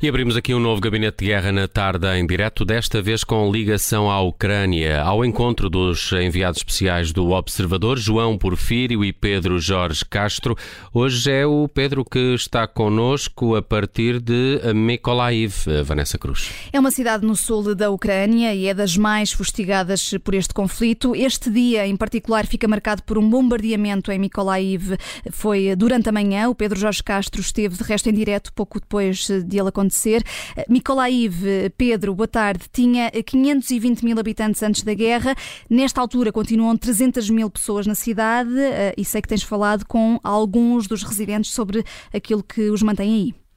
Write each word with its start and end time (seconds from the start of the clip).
E 0.00 0.08
abrimos 0.08 0.36
aqui 0.36 0.54
um 0.54 0.60
novo 0.60 0.80
gabinete 0.80 1.24
de 1.24 1.30
guerra 1.32 1.50
na 1.50 1.66
tarde 1.66 2.06
em 2.06 2.24
direto, 2.24 2.64
desta 2.64 3.02
vez 3.02 3.24
com 3.24 3.50
ligação 3.50 4.08
à 4.08 4.22
Ucrânia, 4.22 5.02
ao 5.02 5.24
encontro 5.24 5.68
dos 5.68 6.12
enviados 6.12 6.60
especiais 6.60 7.10
do 7.10 7.30
Observador, 7.30 7.98
João 7.98 8.38
Porfírio 8.38 9.04
e 9.04 9.12
Pedro 9.12 9.58
Jorge 9.58 10.04
Castro. 10.04 10.56
Hoje 10.94 11.32
é 11.32 11.44
o 11.44 11.66
Pedro 11.66 12.04
que 12.04 12.32
está 12.32 12.64
connosco 12.68 13.56
a 13.56 13.62
partir 13.62 14.20
de 14.20 14.60
Mykolaiv, 14.72 15.64
Vanessa 15.84 16.16
Cruz. 16.16 16.52
É 16.72 16.78
uma 16.78 16.92
cidade 16.92 17.26
no 17.26 17.34
sul 17.34 17.74
da 17.74 17.90
Ucrânia 17.90 18.54
e 18.54 18.68
é 18.68 18.74
das 18.74 18.96
mais 18.96 19.32
fustigadas 19.32 20.14
por 20.22 20.32
este 20.32 20.54
conflito. 20.54 21.12
Este 21.16 21.50
dia, 21.50 21.88
em 21.88 21.96
particular, 21.96 22.46
fica 22.46 22.68
marcado 22.68 23.02
por 23.02 23.18
um 23.18 23.28
bombardeamento 23.28 24.12
em 24.12 24.18
Mykolaiv. 24.20 24.96
Foi 25.32 25.74
durante 25.74 26.08
a 26.08 26.12
manhã. 26.12 26.48
O 26.48 26.54
Pedro 26.54 26.78
Jorge 26.78 27.02
Castro 27.02 27.40
esteve 27.40 27.76
de 27.76 27.82
resto 27.82 28.08
em 28.08 28.14
direto 28.14 28.52
pouco 28.52 28.78
depois 28.78 29.26
de 29.26 29.58
ele 29.58 29.70
acontecer 29.70 29.87
acontecer. 29.88 30.22
Mykolaiv, 30.68 31.70
Pedro, 31.76 32.14
boa 32.14 32.28
tarde, 32.28 32.66
tinha 32.70 33.10
520 33.10 34.04
mil 34.04 34.18
habitantes 34.18 34.62
antes 34.62 34.82
da 34.82 34.94
guerra. 34.94 35.34
Nesta 35.68 36.00
altura 36.00 36.30
continuam 36.30 36.76
300 36.76 37.28
mil 37.30 37.50
pessoas 37.50 37.86
na 37.86 37.94
cidade 37.94 38.56
eh, 38.58 38.94
e 38.96 39.04
sei 39.04 39.22
que 39.22 39.28
tens 39.28 39.42
falado 39.42 39.84
com 39.86 40.20
alguns 40.22 40.86
dos 40.86 41.02
residentes 41.02 41.50
sobre 41.52 41.84
aquilo 42.12 42.42
que 42.42 42.70
os 42.70 42.82
mantém 42.82 43.14
aí. 43.14 43.47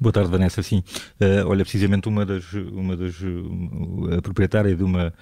Boa 0.00 0.12
tarde, 0.12 0.30
Vanessa. 0.30 0.62
Sim, 0.62 0.84
uh, 1.20 1.48
olha, 1.48 1.64
precisamente 1.64 2.08
uma 2.08 2.24
das, 2.24 2.52
uma 2.52 2.96
das 2.96 3.20
uh, 3.20 4.16
a 4.16 4.22
proprietária 4.22 4.76
de 4.76 4.84
uma, 4.84 5.12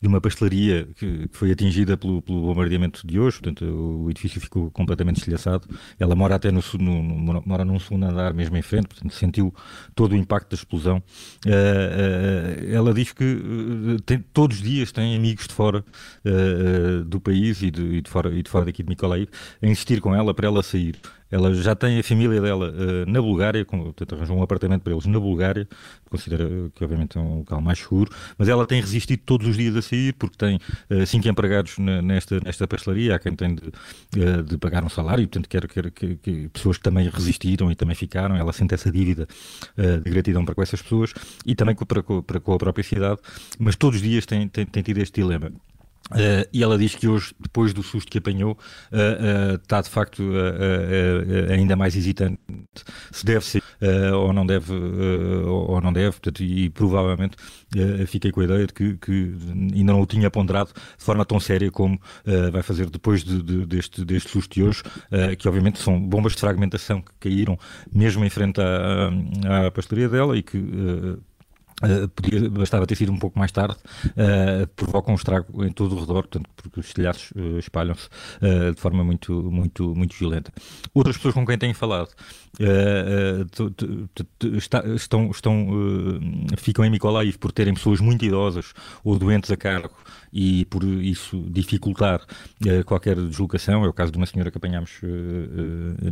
de 0.00 0.08
uma 0.08 0.22
pastelaria 0.22 0.88
que, 0.96 1.28
que 1.28 1.36
foi 1.36 1.50
atingida 1.50 1.98
pelo, 1.98 2.22
pelo, 2.22 2.40
bombardeamento 2.40 3.06
de 3.06 3.20
hoje, 3.20 3.40
portanto, 3.40 3.62
o 3.64 4.10
edifício 4.10 4.40
ficou 4.40 4.70
completamente 4.70 5.18
estilhaçado. 5.18 5.68
Ela 6.00 6.14
mora 6.14 6.36
até 6.36 6.50
no, 6.50 6.62
no, 6.78 7.02
no, 7.02 7.42
mora 7.44 7.62
num 7.62 7.78
segundo 7.78 8.06
andar 8.06 8.32
mesmo 8.32 8.56
em 8.56 8.62
frente, 8.62 8.88
portanto, 8.88 9.12
sentiu 9.12 9.54
todo 9.94 10.12
o 10.12 10.16
impacto 10.16 10.50
da 10.50 10.54
explosão. 10.54 11.02
Uh, 11.44 12.72
ela 12.72 12.94
diz 12.94 13.12
que 13.12 13.38
tem, 14.06 14.18
todos 14.32 14.56
os 14.56 14.62
dias 14.62 14.92
tem 14.92 15.14
amigos 15.14 15.46
de 15.46 15.52
fora 15.52 15.84
do 17.06 17.20
país 17.20 17.60
e 17.60 17.70
de, 17.70 17.82
e 17.82 18.00
de, 18.00 18.08
fora, 18.08 18.32
e 18.32 18.42
de 18.42 18.48
fora 18.48 18.64
daqui 18.64 18.82
de 18.82 18.88
Mykolaiv 18.88 19.28
a 19.60 19.66
insistir 19.66 20.00
com 20.00 20.14
ela 20.14 20.32
para 20.32 20.46
ela 20.46 20.62
sair. 20.62 20.96
Ela 21.32 21.54
já 21.54 21.74
tem 21.74 21.98
a 21.98 22.02
família 22.02 22.42
dela 22.42 22.70
uh, 22.70 23.10
na 23.10 23.22
Bulgária, 23.22 23.64
com, 23.64 23.84
portanto, 23.84 24.14
arranjou 24.14 24.36
um 24.36 24.42
apartamento 24.42 24.82
para 24.82 24.92
eles 24.92 25.06
na 25.06 25.18
Bulgária, 25.18 25.66
considera 26.10 26.46
que 26.74 26.84
obviamente 26.84 27.16
é 27.16 27.20
um 27.20 27.38
local 27.38 27.58
mais 27.62 27.78
seguro, 27.78 28.12
mas 28.36 28.50
ela 28.50 28.66
tem 28.66 28.82
resistido 28.82 29.22
todos 29.24 29.48
os 29.48 29.56
dias 29.56 29.74
a 29.74 29.80
sair, 29.80 30.12
porque 30.12 30.36
tem 30.36 30.56
uh, 30.56 31.06
cinco 31.06 31.26
empregados 31.26 31.78
na, 31.78 32.02
nesta, 32.02 32.38
nesta 32.44 32.68
pastelaria, 32.68 33.16
há 33.16 33.18
quem 33.18 33.34
tem 33.34 33.54
de, 33.54 33.68
uh, 34.20 34.42
de 34.42 34.58
pagar 34.58 34.84
um 34.84 34.90
salário, 34.90 35.26
portanto 35.26 35.48
quer, 35.48 35.66
quer, 35.66 35.90
quer, 35.90 36.16
que 36.16 36.50
pessoas 36.50 36.76
que 36.76 36.82
também 36.82 37.08
resistiram 37.08 37.72
e 37.72 37.74
também 37.74 37.94
ficaram, 37.94 38.36
ela 38.36 38.52
sente 38.52 38.74
essa 38.74 38.92
dívida 38.92 39.26
de 39.76 40.10
gratidão 40.10 40.44
para 40.44 40.54
com 40.54 40.62
essas 40.62 40.82
pessoas 40.82 41.14
e 41.46 41.54
também 41.54 41.74
para, 41.74 42.02
para 42.02 42.40
com 42.40 42.52
a 42.52 42.58
própria 42.58 42.84
cidade, 42.84 43.20
mas 43.58 43.74
todos 43.74 43.96
os 43.96 44.02
dias 44.02 44.26
tem, 44.26 44.46
tem, 44.48 44.66
tem 44.66 44.82
tido 44.82 44.98
este 44.98 45.20
dilema. 45.22 45.50
Uh, 46.12 46.46
e 46.52 46.62
ela 46.62 46.76
diz 46.76 46.94
que 46.94 47.08
hoje, 47.08 47.34
depois 47.40 47.72
do 47.72 47.82
susto 47.82 48.10
que 48.10 48.18
apanhou, 48.18 48.52
uh, 48.52 49.52
uh, 49.52 49.54
está 49.54 49.80
de 49.80 49.88
facto 49.88 50.22
ainda 51.50 51.74
mais 51.76 51.96
hesitante 51.96 52.38
se 53.10 53.24
deve 53.24 53.44
ser 53.44 53.62
ou 54.14 54.32
não 54.32 54.46
deve, 54.46 54.72
ou 54.72 55.80
não 55.80 55.92
deve, 55.92 56.12
portanto, 56.12 56.42
e, 56.42 56.70
provavelmente 56.70 57.36
fiquei 58.06 58.30
com 58.30 58.40
a 58.40 58.44
ideia 58.44 58.66
de 58.66 58.72
que, 58.72 58.96
que, 58.96 59.34
ainda 59.74 59.92
não 59.92 60.00
o 60.00 60.06
tinha 60.06 60.30
ponderado 60.30 60.70
de 60.72 61.04
forma 61.04 61.24
tão 61.24 61.40
séria 61.40 61.70
como 61.70 62.00
vai 62.52 62.62
fazer 62.62 62.88
depois 62.90 63.24
de, 63.24 63.42
de, 63.42 63.66
deste, 63.66 64.04
deste 64.04 64.30
susto 64.30 64.54
de 64.54 64.62
hoje, 64.62 64.82
que 65.38 65.48
obviamente 65.48 65.78
são 65.78 66.00
bombas 66.00 66.32
de 66.32 66.40
fragmentação 66.40 67.00
que 67.02 67.12
caíram 67.20 67.58
mesmo 67.92 68.24
em 68.24 68.30
frente 68.30 68.60
à, 68.60 69.66
à 69.66 69.70
pastelaria 69.70 70.08
dela 70.08 70.36
e 70.36 70.42
que 70.42 70.58
Uh, 71.82 72.08
podia, 72.08 72.48
bastava 72.48 72.86
ter 72.86 72.94
sido 72.94 73.10
um 73.10 73.18
pouco 73.18 73.36
mais 73.36 73.50
tarde, 73.50 73.76
uh, 74.10 74.66
provoca 74.76 75.10
um 75.10 75.16
estrago 75.16 75.64
em 75.64 75.72
todo 75.72 75.96
o 75.96 76.00
redor, 76.00 76.22
portanto, 76.22 76.48
porque 76.54 76.78
os 76.78 76.92
telhados 76.92 77.32
uh, 77.32 77.58
espalham-se 77.58 78.08
de 78.74 78.80
forma 78.80 79.02
muito, 79.02 79.32
muito, 79.50 79.94
muito 79.94 80.14
violenta. 80.16 80.52
Outras 80.94 81.16
pessoas 81.16 81.34
com 81.34 81.44
quem 81.44 81.58
tenho 81.58 81.74
falado 81.74 82.10
estão, 84.96 85.30
ficam 86.56 86.84
em 86.84 86.90
Mykolaiv 86.90 87.38
por 87.38 87.50
terem 87.50 87.74
pessoas 87.74 88.00
muito 88.00 88.24
idosas 88.24 88.72
ou 89.02 89.18
doentes 89.18 89.50
a 89.50 89.56
cargo 89.56 89.94
e 90.32 90.64
por 90.66 90.84
isso 90.84 91.44
dificultar 91.50 92.20
qualquer 92.86 93.16
deslocação. 93.16 93.84
É 93.84 93.88
o 93.88 93.92
caso 93.92 94.12
de 94.12 94.18
uma 94.18 94.26
senhora 94.26 94.50
que 94.50 94.58
apanhámos 94.58 95.00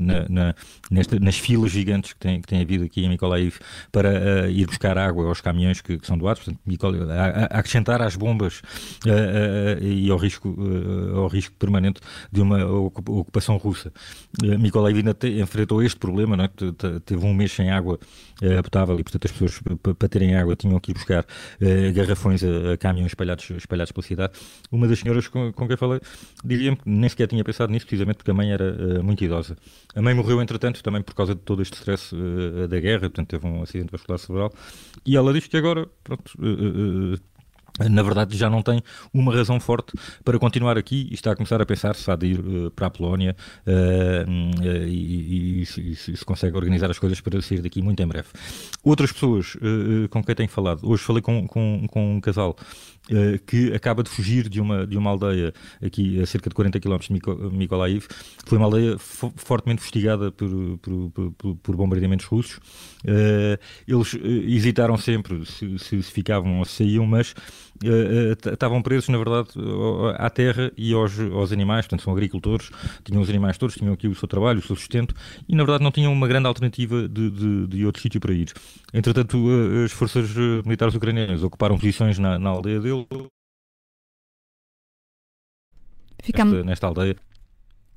na, 0.00 0.28
na, 0.28 0.54
nesta, 0.90 1.18
nas 1.20 1.38
filas 1.38 1.70
gigantes 1.70 2.12
que 2.12 2.18
tem, 2.18 2.40
que 2.40 2.48
tem 2.48 2.60
havido 2.60 2.84
aqui 2.84 3.04
em 3.04 3.08
Mykolaiv 3.08 3.58
para 3.92 4.48
ir 4.50 4.66
buscar 4.66 4.98
água 4.98 5.26
aos 5.26 5.40
caminhos 5.40 5.59
caminhões 5.60 5.80
que, 5.80 5.98
que 5.98 6.06
são 6.06 6.16
doados, 6.16 6.42
portanto, 6.42 7.10
a, 7.10 7.56
a 7.56 7.58
acrescentar 7.58 8.00
às 8.00 8.16
bombas 8.16 8.62
uh, 9.06 9.80
uh, 9.80 9.84
e 9.84 10.10
ao 10.10 10.16
risco, 10.16 10.56
ao 11.14 11.26
risco 11.28 11.54
permanente 11.56 12.00
de 12.32 12.40
uma 12.40 12.64
ocupação 12.64 13.56
russa. 13.56 13.92
Mykolaiv 14.42 14.98
ainda 14.98 15.16
enfrentou 15.28 15.82
este 15.82 15.98
problema, 15.98 16.36
não 16.36 16.44
é? 16.44 16.50
teve 17.04 17.24
um 17.24 17.34
mês 17.34 17.52
sem 17.52 17.70
água 17.70 17.98
potável 18.64 18.98
e, 18.98 19.02
portanto, 19.02 19.26
as 19.26 19.32
pessoas 19.32 19.60
para 19.98 20.08
terem 20.08 20.34
água 20.34 20.56
tinham 20.56 20.78
que 20.80 20.92
ir 20.92 20.94
buscar 20.94 21.26
garrafões 21.94 22.42
a, 22.42 22.72
a 22.72 22.76
caminhões 22.76 23.10
espalhados, 23.10 23.50
espalhados 23.50 23.92
pela 23.92 24.06
cidade. 24.06 24.32
Uma 24.70 24.88
das 24.88 24.98
senhoras 24.98 25.28
com, 25.28 25.52
com 25.52 25.68
quem 25.68 25.76
falei 25.76 26.00
diria-me 26.44 26.76
que 26.76 26.88
nem 26.88 27.08
sequer 27.08 27.26
tinha 27.26 27.44
pensado 27.44 27.72
nisso, 27.72 27.86
precisamente 27.86 28.16
porque 28.16 28.30
a 28.30 28.34
mãe 28.34 28.50
era 28.50 29.02
muito 29.02 29.22
idosa. 29.22 29.56
A 29.94 30.00
mãe 30.00 30.14
morreu, 30.14 30.40
entretanto, 30.40 30.82
também 30.82 31.02
por 31.02 31.14
causa 31.14 31.34
de 31.34 31.40
todo 31.40 31.60
este 31.60 31.74
stress 31.74 32.14
da 32.68 32.80
guerra, 32.80 33.00
portanto, 33.00 33.28
teve 33.28 33.46
um 33.46 33.62
acidente 33.62 33.90
vascular 33.90 34.18
cerebral, 34.18 34.52
e 35.04 35.16
ela 35.16 35.32
diz 35.32 35.46
que 35.50 35.56
agora, 35.58 35.86
pronto, 36.04 36.32
uh, 36.38 37.14
uh, 37.14 37.18
na 37.90 38.02
verdade 38.02 38.36
já 38.36 38.50
não 38.50 38.62
tem 38.62 38.82
uma 39.12 39.34
razão 39.34 39.60
forte 39.60 39.92
para 40.24 40.38
continuar 40.38 40.76
aqui 40.76 41.08
e 41.10 41.14
está 41.14 41.32
a 41.32 41.36
começar 41.36 41.60
a 41.60 41.66
pensar 41.66 41.94
se 41.94 42.10
há 42.10 42.16
de 42.16 42.26
ir 42.26 42.40
uh, 42.40 42.70
para 42.70 42.86
a 42.86 42.90
Polónia 42.90 43.36
uh, 43.66 44.30
uh, 44.30 44.88
e, 44.88 45.60
e, 45.60 45.62
e, 45.62 45.96
se 45.96 46.24
consegue 46.24 46.56
organizar 46.56 46.90
as 46.90 46.98
coisas 46.98 47.20
para 47.20 47.40
sair 47.40 47.62
daqui 47.62 47.80
muito 47.80 48.02
em 48.02 48.06
breve. 48.06 48.28
Outras 48.82 49.12
pessoas 49.12 49.56
com 50.10 50.22
quem 50.22 50.34
tenho 50.34 50.48
falado, 50.48 50.88
hoje 50.88 51.02
falei 51.02 51.22
com, 51.22 51.46
com, 51.46 51.86
com 51.88 52.16
um 52.16 52.20
casal 52.20 52.56
que 53.46 53.72
acaba 53.74 54.02
de 54.02 54.10
fugir 54.10 54.48
de 54.48 54.60
uma, 54.60 54.86
de 54.86 54.96
uma 54.96 55.10
aldeia 55.10 55.52
aqui 55.84 56.20
a 56.20 56.26
cerca 56.26 56.48
de 56.48 56.54
40 56.54 56.78
km 56.78 56.98
de 56.98 57.56
Mykolaiv, 57.56 58.06
foi 58.46 58.56
uma 58.56 58.66
aldeia 58.66 58.96
fortemente 58.98 59.82
fustigada 59.82 60.30
por, 60.30 60.48
por, 60.78 61.32
por, 61.32 61.56
por 61.56 61.76
bombardeamentos 61.76 62.26
russos. 62.26 62.60
eles 63.86 64.14
hesitaram 64.46 64.96
sempre 64.96 65.44
se, 65.44 65.78
se, 65.78 66.02
se 66.02 66.12
ficavam 66.12 66.58
ou 66.58 66.64
se 66.64 66.84
saíam, 66.84 67.06
mas 67.06 67.34
estavam 68.52 68.82
presos, 68.82 69.08
na 69.08 69.18
verdade, 69.18 69.48
à 70.16 70.28
terra 70.28 70.70
e 70.76 70.92
aos, 70.92 71.18
aos 71.18 71.52
animais, 71.52 71.86
portanto, 71.86 72.02
são 72.02 72.12
agricultores, 72.12 72.70
tinham 73.04 73.22
os 73.22 73.28
animais 73.28 73.56
todos, 73.56 73.74
tinham 73.74 73.94
aqui 73.94 74.08
o 74.08 74.14
seu 74.14 74.28
trabalho, 74.28 74.58
o 74.58 74.62
seu 74.62 74.76
sustento, 74.76 75.14
e 75.48 75.54
na 75.54 75.64
verdade 75.64 75.82
não 75.82 75.90
tinham 75.90 76.12
uma 76.12 76.28
grande 76.28 76.46
alternativa 76.46 77.08
de, 77.08 77.30
de, 77.30 77.66
de 77.66 77.86
outro 77.86 78.02
sítio 78.02 78.20
para 78.20 78.32
ir. 78.32 78.52
Entretanto, 78.92 79.38
uh, 79.38 79.84
as 79.84 79.92
forças 79.92 80.34
militares 80.64 80.94
ucranianas 80.94 81.42
ocuparam 81.42 81.78
posições 81.78 82.18
na, 82.18 82.38
na 82.38 82.50
aldeia 82.50 82.80
dele. 82.80 83.06
Ficamos... 86.22 86.52
Nesta, 86.52 86.66
nesta 86.66 86.86
aldeia. 86.86 87.16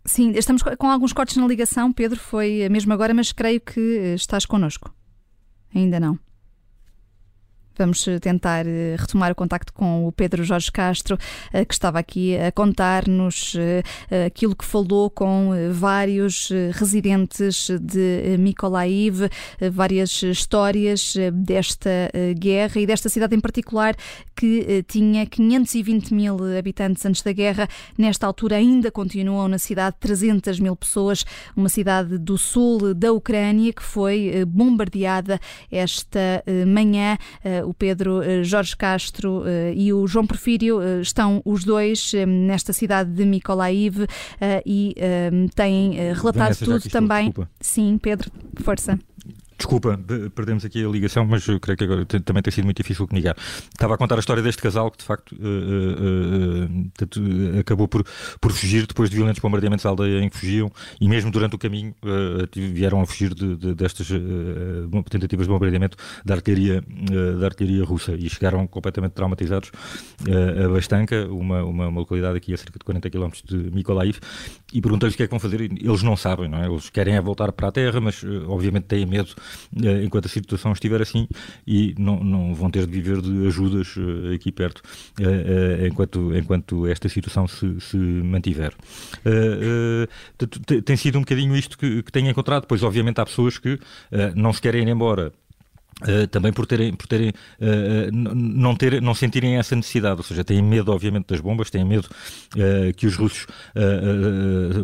Sim, 0.05 0.31
estamos 0.31 0.61
com 0.61 0.89
alguns 0.89 1.13
cortes 1.13 1.37
na 1.37 1.47
ligação, 1.47 1.91
Pedro, 1.91 2.19
foi 2.19 2.67
mesmo 2.69 2.91
agora, 2.91 3.13
mas 3.13 3.31
creio 3.31 3.61
que 3.61 4.13
estás 4.15 4.45
connosco. 4.45 4.93
Ainda 5.73 5.99
não. 5.99 6.19
Vamos 7.77 8.07
eh, 8.07 8.19
tentar 8.19 8.67
eh, 8.67 8.95
retomar 8.97 9.31
o 9.31 9.35
contacto 9.35 9.73
com 9.73 10.07
o 10.07 10.11
Pedro 10.11 10.43
Jorge 10.43 10.71
Castro, 10.71 11.17
eh, 11.51 11.65
que 11.65 11.73
estava 11.73 11.97
aqui 11.97 12.37
a 12.37 12.51
contar-nos 12.51 13.55
aquilo 14.25 14.55
que 14.55 14.65
falou 14.65 15.09
com 15.09 15.51
vários 15.71 16.49
residentes 16.73 17.69
de 17.81 18.37
Mykolaiv, 18.37 19.29
várias 19.71 20.21
histórias 20.23 21.15
desta 21.33 22.11
guerra 22.37 22.79
e 22.79 22.85
desta 22.85 23.09
cidade 23.09 23.35
em 23.35 23.39
particular 23.39 23.95
que 24.35 24.83
tinha 24.87 25.25
520 25.25 26.13
mil 26.13 26.37
habitantes 26.57 27.05
antes 27.05 27.21
da 27.21 27.31
guerra. 27.31 27.67
Nesta 27.97 28.27
altura 28.27 28.57
ainda 28.57 28.91
continuam 28.91 29.47
na 29.47 29.57
cidade 29.57 29.95
300 29.99 30.59
mil 30.59 30.75
pessoas, 30.75 31.25
uma 31.55 31.69
cidade 31.69 32.17
do 32.17 32.37
sul 32.37 32.93
da 32.93 33.11
Ucrânia 33.11 33.73
que 33.73 33.83
foi 33.83 34.45
bombardeada 34.45 35.39
esta 35.71 36.43
manhã 36.67 37.17
o 37.65 37.73
Pedro 37.73 38.21
eh, 38.21 38.43
Jorge 38.43 38.75
Castro 38.75 39.43
eh, 39.45 39.73
e 39.75 39.93
o 39.93 40.05
João 40.07 40.25
Porfírio 40.25 40.81
eh, 40.81 41.01
estão 41.01 41.41
os 41.45 41.63
dois 41.63 42.13
nesta 42.27 42.73
cidade 42.73 43.11
de 43.11 43.25
Mykolaiv 43.25 44.05
e 44.65 44.95
têm 45.55 45.93
relatado 46.13 46.53
Vanessa, 46.53 46.65
tudo 46.65 46.89
também. 46.89 47.25
Desculpa. 47.25 47.49
Sim, 47.59 47.97
Pedro, 48.01 48.31
força. 48.61 48.99
Desculpa, 49.63 49.97
perdemos 50.35 50.65
aqui 50.65 50.83
a 50.83 50.89
ligação, 50.89 51.25
mas 51.25 51.47
eu 51.47 51.57
creio 51.57 51.77
que 51.77 51.85
agora 51.85 52.05
também 52.05 52.43
tem 52.43 52.51
sido 52.51 52.65
muito 52.65 52.75
difícil 52.75 53.07
comunicar. 53.07 53.33
Estava 53.71 53.95
a 53.95 53.97
contar 53.97 54.17
a 54.17 54.19
história 54.19 54.43
deste 54.43 54.61
casal 54.61 54.91
que, 54.91 54.97
de 54.97 55.05
facto, 55.05 55.31
uh, 55.31 55.37
uh, 55.39 56.67
uh, 56.67 57.59
acabou 57.61 57.87
por, 57.87 58.03
por 58.41 58.51
fugir 58.51 58.85
depois 58.85 59.09
de 59.09 59.15
violentos 59.15 59.41
bombardeamentos 59.41 59.85
à 59.85 59.89
aldeia 59.89 60.19
em 60.19 60.27
que 60.27 60.37
fugiam 60.37 60.69
e 60.99 61.07
mesmo 61.07 61.31
durante 61.31 61.55
o 61.55 61.57
caminho 61.57 61.95
vieram 62.53 62.99
a 62.99 63.05
fugir 63.05 63.33
de, 63.33 63.55
de, 63.55 63.73
destas 63.73 64.09
tentativas 65.09 65.47
de 65.47 65.53
bombardeamento 65.53 65.95
da 66.25 66.33
artilharia, 66.33 66.83
da 67.39 67.45
artilharia 67.45 67.85
russa 67.85 68.15
e 68.15 68.29
chegaram 68.29 68.67
completamente 68.67 69.13
traumatizados 69.13 69.71
a 70.65 70.67
Bastanka, 70.67 71.25
uma, 71.29 71.63
uma, 71.63 71.87
uma, 71.87 71.99
localidade 72.01 72.35
aqui 72.35 72.53
a 72.53 72.57
cerca 72.57 72.77
de 72.77 72.83
40 72.83 73.09
km 73.09 73.29
de 73.45 73.55
Mykolaiv, 73.71 74.19
e 74.73 74.81
perguntei-lhes 74.81 75.13
o 75.13 75.17
que 75.17 75.23
é 75.23 75.27
que 75.27 75.31
vão 75.31 75.39
fazer. 75.39 75.61
Eles 75.61 76.03
não 76.03 76.17
sabem, 76.17 76.49
não 76.49 76.57
é? 76.57 76.67
Eles 76.67 76.89
querem 76.89 77.15
é 77.15 77.21
voltar 77.21 77.51
para 77.51 77.69
a 77.69 77.71
terra, 77.71 78.01
mas 78.01 78.23
obviamente 78.47 78.85
têm 78.85 79.05
medo 79.05 79.29
eh, 79.29 79.41
enquanto 80.03 80.25
a 80.25 80.29
situação 80.29 80.71
estiver 80.71 81.01
assim 81.01 81.27
e 81.65 81.93
não, 81.97 82.23
não 82.23 82.53
vão 82.53 82.69
ter 82.69 82.85
de 82.85 82.91
viver 82.91 83.21
de 83.21 83.47
ajudas 83.47 83.95
eh, 83.97 84.35
aqui 84.35 84.51
perto 84.51 84.81
eh, 85.19 85.87
enquanto, 85.87 86.35
enquanto 86.35 86.87
esta 86.87 87.09
situação 87.09 87.47
se, 87.47 87.79
se 87.79 87.97
mantiver. 87.97 88.73
Tem 90.85 90.97
sido 90.97 91.17
um 91.17 91.21
bocadinho 91.21 91.55
isto 91.55 91.77
que, 91.77 92.03
que 92.03 92.11
tenho 92.11 92.29
encontrado, 92.29 92.65
pois 92.67 92.83
obviamente 92.83 93.19
há 93.19 93.25
pessoas 93.25 93.57
que 93.57 93.79
não 94.35 94.53
se 94.53 94.61
querem 94.61 94.83
ir 94.83 94.89
embora 94.89 95.31
Uh, 96.01 96.27
também 96.27 96.51
por 96.51 96.65
terem, 96.65 96.93
por 96.93 97.07
terem 97.07 97.29
uh, 97.29 98.11
não, 98.11 98.75
ter, 98.75 99.01
não 99.01 99.13
sentirem 99.13 99.57
essa 99.57 99.75
necessidade, 99.75 100.17
ou 100.17 100.23
seja, 100.23 100.43
têm 100.43 100.61
medo, 100.61 100.91
obviamente, 100.91 101.27
das 101.27 101.39
bombas, 101.39 101.69
têm 101.69 101.85
medo 101.85 102.07
uh, 102.55 102.93
que 102.95 103.05
os 103.05 103.15
russos 103.15 103.45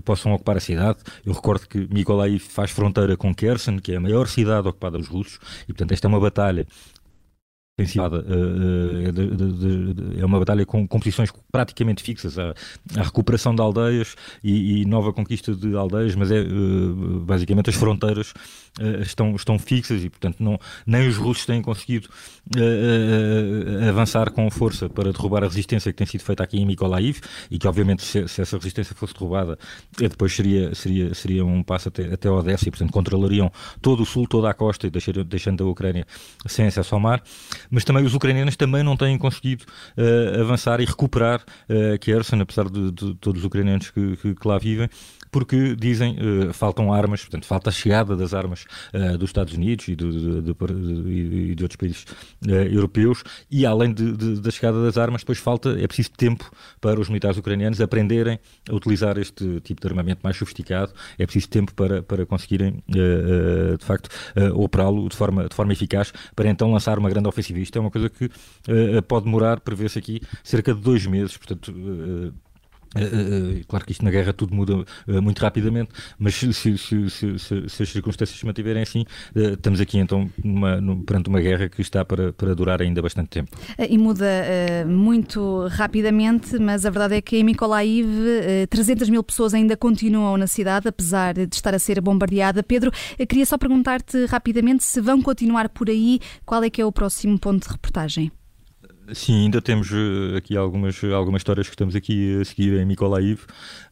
possam 0.06 0.34
ocupar 0.34 0.58
a 0.58 0.60
cidade. 0.60 1.00
Eu 1.26 1.34
recordo 1.34 1.68
que 1.68 1.88
Mykolaiv 1.92 2.40
faz 2.40 2.72
fronteira 2.72 3.18
com 3.18 3.34
Kherson, 3.34 3.80
que 3.80 3.94
é 3.94 3.96
a 3.98 4.00
maior 4.00 4.28
cidade 4.28 4.68
ocupada 4.68 4.98
pelos 4.98 5.08
russos, 5.08 5.40
e 5.64 5.68
portanto 5.68 5.92
esta 5.92 6.08
é 6.08 6.10
uma 6.10 6.20
batalha 6.20 6.66
é 10.20 10.26
uma 10.26 10.40
batalha 10.40 10.66
com, 10.66 10.88
com 10.88 11.00
posições 11.00 11.30
praticamente 11.52 12.04
fixas, 12.04 12.38
a, 12.38 12.54
a 12.98 13.04
recuperação 13.04 13.54
de 13.54 13.62
aldeias 13.62 14.16
e, 14.44 14.86
nova 14.86 15.14
conquista 15.14 15.54
de 15.54 15.76
aldeias, 15.76 16.16
mas 16.16 16.32
é 16.32 16.44
basicamente 17.22 17.70
as 17.70 17.76
fronteiras 17.76 18.34
estão, 19.02 19.36
estão 19.36 19.60
fixas 19.60 20.04
e, 20.04 20.10
portanto, 20.10 20.38
não, 20.40 20.60
nem 20.86 21.08
os 21.08 21.18
russos 21.18 21.46
têm 21.46 21.62
conseguido 21.62 22.10
avançar 23.88 24.32
com 24.32 24.50
força 24.50 24.90
para 24.90 25.12
derrubar 25.12 25.44
a 25.44 25.48
resistência 25.48 25.92
que 25.92 25.98
tem 25.98 26.08
sido 26.08 26.22
feita 26.22 26.44
aqui 26.44 26.58
em 26.58 26.66
Mykolaiv 26.66 27.20
e 27.50 27.58
que, 27.58 27.68
obviamente, 27.68 28.04
se, 28.04 28.20
essa 28.20 28.58
resistência 28.58 28.96
fosse 28.96 29.14
derrubada, 29.14 29.58
depois 29.98 30.36
seria, 30.36 30.74
seria, 30.74 31.14
seria 31.14 31.46
um 31.46 31.64
passo 31.64 31.90
até, 31.90 32.14
até 32.14 32.30
Odessa 32.30 32.68
e, 32.68 32.72
portanto, 32.72 32.92
controlariam 32.92 33.52
todo 33.82 34.04
o 34.04 34.06
sul, 34.06 34.28
toda 34.28 34.50
a 34.50 34.54
costa 34.54 34.88
e 34.88 34.90
deixando 34.90 35.64
a 35.64 35.68
Ucrânia 35.68 36.06
sem 36.46 36.68
acesso 36.68 36.96
ao 36.96 37.02
mar. 37.02 37.22
Mas 37.70 37.84
também 37.84 38.04
os 38.04 38.14
ucranianos 38.14 38.56
também 38.56 38.84
não 38.84 38.98
têm 38.98 39.18
conseguido 39.18 39.66
avançar 40.40 40.80
e 40.82 40.86
recuperar 40.86 41.44
Kherson, 42.02 42.42
apesar 42.42 42.70
de, 42.70 42.92
de, 42.92 43.16
todos 43.16 43.42
os 43.42 43.46
ucranianos 43.46 43.90
que, 43.92 44.18
que, 44.18 44.36
que 44.36 44.48
lá 44.48 44.58
vivem 44.58 44.90
porque 45.32 45.76
dizem 45.76 46.18
uh, 46.18 46.54
faltam 46.54 46.92
armas, 46.92 47.22
portanto, 47.22 47.46
falta 47.46 47.70
a 47.70 47.74
chegada 47.74 48.16
das 48.16 48.34
armas 48.34 48.66
uh, 48.94 49.18
dos 49.18 49.30
Estados 49.30 49.54
Unidos 49.54 49.88
e 49.88 49.96
de, 49.96 50.12
de, 50.12 50.54
de, 50.54 51.56
de 51.56 51.64
outros 51.64 51.76
países 51.76 52.04
uh, 52.48 52.52
europeus, 52.52 53.24
e 53.50 53.66
além 53.66 53.94
da 53.94 54.52
chegada 54.52 54.84
das 54.84 54.98
armas, 54.98 55.22
depois 55.22 55.38
falta, 55.38 55.78
é 55.80 55.88
preciso 55.88 56.12
tempo 56.12 56.50
para 56.82 57.00
os 57.00 57.08
militares 57.10 57.38
ucranianos 57.38 57.82
aprenderem 57.82 58.40
a 58.70 58.76
utilizar 58.76 59.18
este 59.18 59.60
tipo 59.62 59.82
de 59.82 59.88
armamento 59.88 60.22
mais 60.24 60.36
sofisticado, 60.38 60.94
é 61.18 61.26
preciso 61.26 61.50
tempo 61.50 61.74
para, 61.74 62.02
para 62.02 62.26
conseguirem, 62.26 62.84
de 62.88 63.86
facto, 63.86 64.10
operá-lo 64.54 65.08
de 65.10 65.16
forma, 65.16 65.48
de 65.48 65.56
forma 65.56 65.74
eficaz, 65.74 66.12
para 66.36 66.50
então 66.50 66.72
lançar 66.72 66.98
uma 66.98 67.10
grande 67.10 67.28
ofensiva. 67.28 67.59
Isto 67.62 67.78
é 67.78 67.82
uma 67.82 67.92
coisa 67.92 68.10
que 68.10 68.30
pode 69.08 69.26
demorar, 69.26 69.60
prevê-se 69.60 70.00
aqui, 70.00 70.22
cerca 70.44 70.74
de 70.74 70.82
dois 70.82 71.06
meses, 71.06 71.38
portanto 71.38 71.74
Uh, 72.96 73.60
uh, 73.60 73.66
claro 73.68 73.86
que 73.86 73.92
isto 73.92 74.04
na 74.04 74.12
guerra 74.12 74.34
tudo 74.34 74.56
muda 74.56 74.84
muito 75.22 75.40
rapidamente, 75.40 75.92
mas 76.18 76.36
se, 76.36 76.54
se, 76.54 76.78
se, 76.78 77.40
se, 77.40 77.84
as 77.84 77.90
circunstâncias 77.90 78.40
se 78.40 78.46
mantiverem 78.46 78.82
assim, 78.82 79.06
estamos 79.36 79.80
aqui 79.80 79.98
então 79.98 80.30
numa, 80.44 80.82
numa, 80.82 81.04
perante 81.04 81.30
uma 81.30 81.40
guerra 81.40 81.70
que 81.70 81.82
está 81.82 82.04
para, 82.04 82.34
para 82.34 82.56
durar 82.56 82.82
ainda 82.82 83.02
bastante 83.02 83.30
tempo. 83.30 83.56
E 83.78 83.98
muda 83.98 84.26
muito 84.88 85.68
rapidamente, 85.68 86.58
mas 86.60 86.86
a 86.86 86.90
verdade 86.90 87.16
é 87.16 87.22
que 87.22 87.38
em 87.38 87.44
Mykolaiv 87.44 88.08
300 88.70 89.10
mil 89.10 89.24
pessoas 89.24 89.54
ainda 89.54 89.78
continuam 89.78 90.38
na 90.38 90.48
cidade, 90.48 90.88
apesar 90.88 91.34
de 91.34 91.56
estar 91.56 91.74
a 91.74 91.80
ser 91.80 92.02
bombardeada. 92.02 92.64
Pedro, 92.64 92.92
queria 93.18 93.46
só 93.46 93.58
perguntar-te 93.58 94.26
rapidamente 94.26 94.84
se 94.84 95.00
vão 95.00 95.22
continuar 95.22 95.70
por 95.70 95.90
aí, 95.90 96.20
qual 96.46 96.64
é 96.64 96.70
que 96.70 96.82
é 96.82 96.86
o 96.86 96.92
próximo 96.92 97.38
ponto 97.40 97.68
de 97.68 97.72
reportagem? 97.72 98.32
Sim, 99.14 99.46
ainda 99.46 99.62
temos 99.62 99.92
uh, 99.92 100.36
aqui 100.38 100.56
algumas, 100.56 101.04
algumas 101.04 101.40
histórias 101.40 101.68
que 101.68 101.74
estamos 101.74 101.96
aqui 101.96 102.40
a 102.40 102.46
seguir 102.46 102.80
em 102.80 102.86
Mykolaiv, 102.86 103.42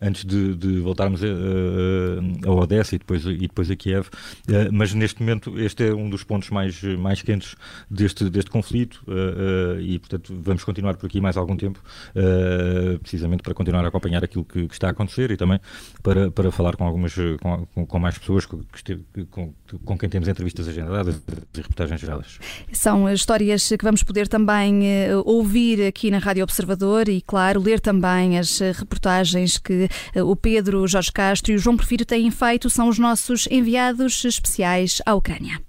antes 0.01 0.23
de, 0.23 0.55
de 0.55 0.79
voltarmos 0.79 1.23
a, 1.23 1.27
a, 1.27 2.49
a, 2.49 2.51
Odessa 2.53 2.95
e 2.95 2.99
depois, 2.99 3.25
e 3.25 3.37
depois 3.37 3.71
a 3.71 3.75
Kiev. 3.75 4.07
Mas 4.71 4.93
neste 4.93 5.21
momento 5.21 5.59
este 5.59 5.87
é 5.87 5.93
um 5.93 6.09
dos 6.09 6.23
pontos 6.23 6.49
mais, 6.49 6.81
mais 6.83 7.21
quentes 7.21 7.55
deste, 7.89 8.29
deste 8.29 8.51
conflito 8.51 9.03
e, 9.81 9.99
portanto, 9.99 10.33
vamos 10.41 10.63
continuar 10.63 10.95
por 10.95 11.07
aqui 11.07 11.19
mais 11.19 11.37
algum 11.37 11.55
tempo, 11.55 11.81
precisamente 13.01 13.43
para 13.43 13.53
continuar 13.53 13.83
a 13.85 13.87
acompanhar 13.87 14.23
aquilo 14.23 14.45
que, 14.45 14.67
que, 14.67 14.73
está 14.73 14.87
a 14.87 14.91
acontecer 14.91 15.31
e 15.31 15.37
também 15.37 15.59
para, 16.03 16.31
para 16.31 16.51
falar 16.51 16.75
com 16.75 16.85
algumas 16.85 17.15
com, 17.73 17.85
com 17.85 17.99
mais 17.99 18.17
pessoas 18.17 18.45
com, 18.45 18.61
com, 19.29 19.53
com 19.83 19.97
quem 19.97 20.09
temos 20.09 20.27
entrevistas 20.27 20.67
agendadas 20.67 21.21
e 21.53 21.57
reportagens 21.57 21.99
geradas. 21.99 22.39
São 22.71 23.11
histórias 23.11 23.67
que 23.67 23.83
vamos 23.83 24.03
poder 24.03 24.27
também 24.27 24.83
eh, 25.07 25.15
ouvir 25.25 25.85
aqui 25.85 26.11
na 26.11 26.17
Rádio 26.17 26.43
Observador 26.43 27.07
e, 27.07 27.21
claro, 27.21 27.61
ler 27.61 27.79
também 27.79 28.37
as 28.37 28.59
eh, 28.59 28.73
reportagens 28.73 29.57
que 29.57 29.87
eh, 30.13 30.21
o 30.21 30.35
Pedro 30.35 30.85
Jorge 30.85 31.11
Castro 31.13 31.53
e 31.53 31.55
o 31.55 31.57
João 31.57 31.77
Prefiro 31.77 32.03
têm 32.03 32.29
feito, 32.29 32.69
são 32.69 32.89
os 32.89 32.99
nossos 32.99 33.47
enviados 33.49 34.25
especiais 34.25 35.01
à 35.05 35.13
Ucrânia. 35.15 35.61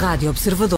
Rádio 0.00 0.30
Observador. 0.30 0.74